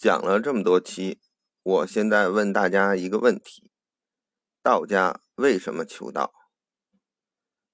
[0.00, 1.20] 讲了这么多期，
[1.62, 3.70] 我现在问大家一个问题：
[4.62, 6.32] 道家为什么求道？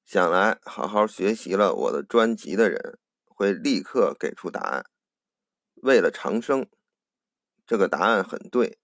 [0.05, 4.87] 想来好好学习了我的专辑的人会立刻给出答案。
[5.77, 6.69] 为了长生，
[7.65, 8.81] 这个答案很对，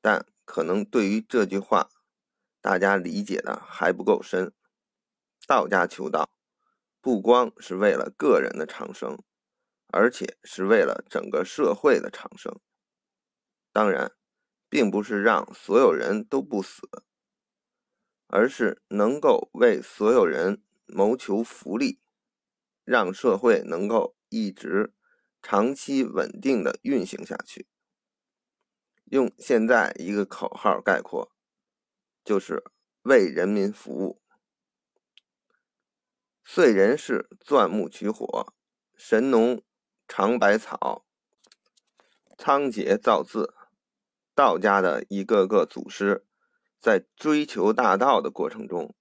[0.00, 1.88] 但可能对于这句话，
[2.60, 4.52] 大家理解的还不够深。
[5.46, 6.28] 道家求道，
[7.00, 9.22] 不光是为了个人的长生。
[9.96, 12.58] 而且是为了整个社会的长生，
[13.70, 14.10] 当然，
[14.68, 16.82] 并不是让所有人都不死，
[18.26, 22.00] 而是能够为所有人谋求福利，
[22.82, 24.92] 让社会能够一直
[25.40, 27.68] 长期稳定的运行下去。
[29.04, 31.30] 用现在一个口号概括，
[32.24, 32.64] 就是
[33.02, 34.20] 为人民服务。
[36.44, 38.52] 燧人氏钻木取火，
[38.96, 39.62] 神农。
[40.16, 41.04] 尝百草，
[42.38, 43.52] 仓颉造字，
[44.32, 46.24] 道家的一个个祖师，
[46.78, 48.94] 在追求大道的过程中，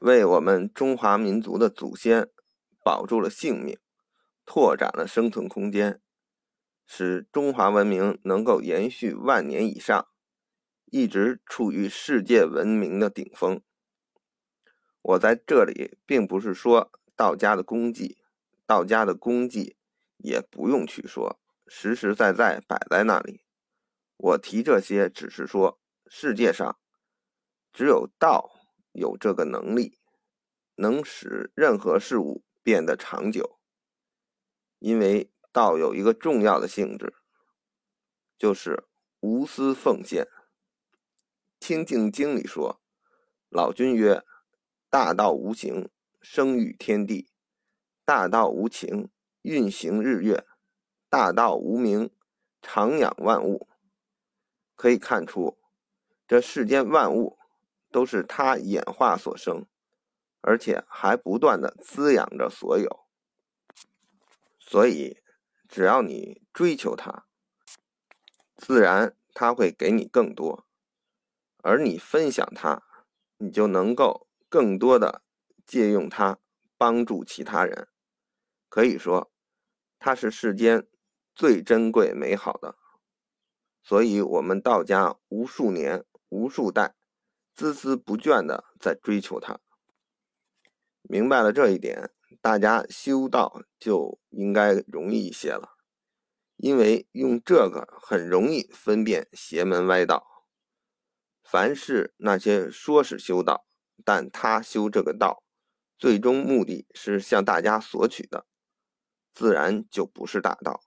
[0.00, 2.28] 为我们中华民族的祖先
[2.82, 3.78] 保住了性命，
[4.44, 6.02] 拓展了生存空间，
[6.84, 10.08] 使中华文明能够延续万年以上，
[10.86, 13.62] 一直处于世界文明的顶峰。
[15.00, 18.18] 我在这里并不是说道家的功绩，
[18.66, 19.76] 道家的功绩。
[20.22, 23.44] 也不用去说，实实在在摆在那里。
[24.16, 26.78] 我提这些，只是说世界上
[27.72, 28.50] 只有道
[28.92, 29.98] 有这个能力，
[30.76, 33.58] 能使任何事物变得长久。
[34.78, 37.14] 因为道有一个重要的性质，
[38.38, 38.84] 就是
[39.20, 40.24] 无私奉献。
[41.60, 42.80] 《清净经》里说
[43.48, 44.24] ：“老君曰，
[44.90, 45.88] 大道无形，
[46.20, 47.28] 生育天地；
[48.04, 49.10] 大道无情。”
[49.42, 50.46] 运行日月，
[51.08, 52.10] 大道无名，
[52.62, 53.68] 长养万物。
[54.76, 55.58] 可以看出，
[56.28, 57.36] 这世间万物
[57.90, 59.66] 都是它演化所生，
[60.42, 63.04] 而且还不断的滋养着所有。
[64.60, 65.20] 所以，
[65.68, 67.26] 只要你追求它，
[68.56, 70.64] 自然它会给你更多；
[71.64, 72.84] 而你分享它，
[73.38, 75.22] 你就能够更多的
[75.66, 76.38] 借用它
[76.78, 77.88] 帮助其他人。
[78.68, 79.31] 可以说。
[80.04, 80.88] 它是世间
[81.32, 82.74] 最珍贵美好的，
[83.84, 86.96] 所以我们道家无数年、无数代，
[87.56, 89.60] 孜孜不倦的在追求它。
[91.02, 95.76] 明白了这一点，大家修道就应该容易一些了，
[96.56, 100.26] 因为用这个很容易分辨邪门歪道。
[101.44, 103.64] 凡是那些说是修道，
[104.04, 105.44] 但他修这个道，
[105.96, 108.46] 最终目的是向大家索取的。
[109.32, 110.82] 自然就不是大道。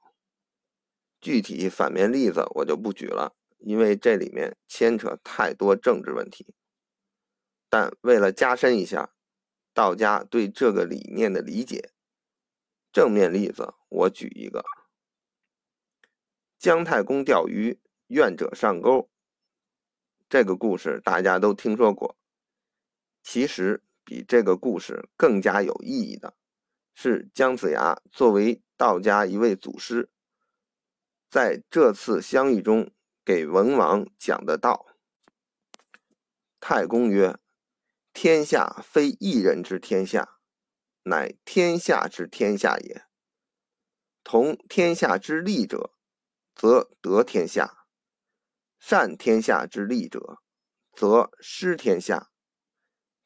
[1.20, 6.54] 具体反面例子我就不举了，因为这里面牵扯太多政治问题。
[7.68, 9.16] 但为了加深一下
[9.74, 11.92] 道家对这个理念的理解，
[12.94, 14.64] 正面例子我举一个：
[16.58, 19.10] 姜太公钓鱼，愿者上钩。
[20.30, 22.16] 这个故事大家都听说过。
[23.24, 26.36] 其实比这个故事更加有意义的。
[26.98, 30.10] 是姜子牙作为道家一位祖师，
[31.30, 32.90] 在这次相遇中
[33.26, 34.86] 给文王讲的道。
[36.62, 37.38] 太公曰
[38.14, 40.40] ：“天下非一人之天下，
[41.04, 43.04] 乃天下之天下也。
[44.24, 45.92] 同天下之利者，
[46.56, 47.86] 则得天下；
[48.80, 50.40] 善天下之利者，
[50.94, 52.32] 则失天下。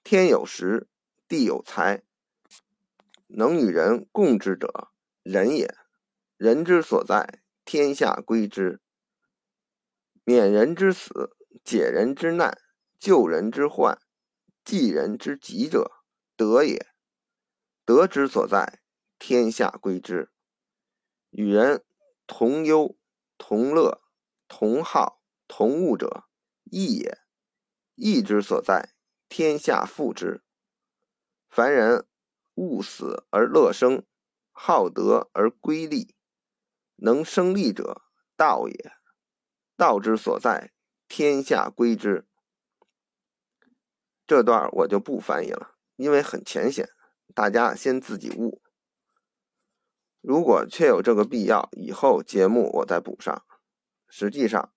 [0.03, 0.89] 天有时，
[1.27, 2.03] 地有财。”
[3.31, 4.89] 能与人共之者，
[5.21, 5.75] 仁也。
[6.35, 8.81] 人之所在，天下归之。
[10.23, 12.57] 免人之死，解人之难，
[12.97, 14.01] 救人之患，
[14.65, 15.91] 济人之急者，
[16.35, 16.87] 德也。
[17.85, 18.81] 德之所在，
[19.19, 20.31] 天下归之。
[21.29, 21.85] 与人
[22.25, 22.97] 同忧、
[23.37, 24.01] 同乐、
[24.47, 26.25] 同好、同恶者，
[26.63, 27.19] 义也。
[27.93, 28.95] 义之所在，
[29.27, 30.41] 天下附之。
[31.47, 32.07] 凡人。
[32.59, 34.03] 勿死而乐生，
[34.51, 36.13] 好德而归利，
[36.97, 38.01] 能生利者，
[38.35, 38.91] 道也。
[39.77, 40.73] 道之所在，
[41.07, 42.27] 天下归之。
[44.27, 46.89] 这段我就不翻译了，因为很浅显，
[47.33, 48.61] 大家先自己悟。
[50.19, 53.45] 如果确有这个必要，以后节目我再补上。
[54.09, 54.73] 实际上，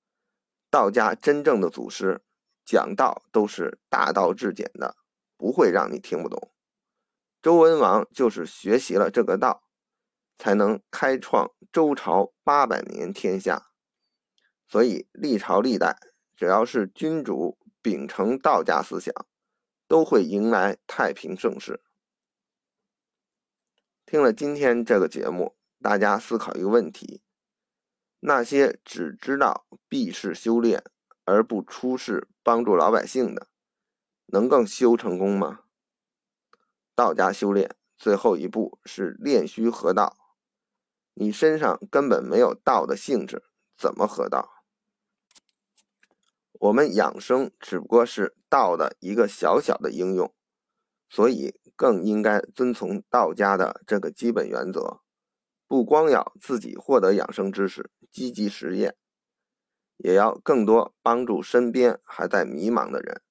[0.70, 2.23] 道家真正的祖师
[2.64, 4.96] 讲道都是大道至简的，
[5.37, 6.51] 不会让你听不懂。
[7.43, 9.65] 周文王就是学习了这个道，
[10.37, 13.67] 才能开创周朝八百年天下。
[14.69, 15.99] 所以历朝历代，
[16.37, 19.12] 只要是君主秉承道家思想，
[19.89, 21.83] 都会迎来太平盛世。
[24.06, 27.23] 听了今天这个节目，大家思考一个问题：
[28.21, 30.85] 那些只知道避世修炼
[31.25, 33.49] 而不出世帮助老百姓的，
[34.27, 35.65] 能更修成功吗？
[36.94, 40.17] 道家修炼最后一步是炼虚合道，
[41.15, 43.43] 你身上根本没有道的性质，
[43.77, 44.65] 怎么合道？
[46.53, 50.33] 我们养生只不过是道的一个小小的应用，
[51.09, 55.00] 所以更应该遵从道家的这个基本原则，
[55.67, 58.94] 不光要自己获得养生知识，积极实践，
[59.97, 63.23] 也要更多帮助身边还在迷茫的人。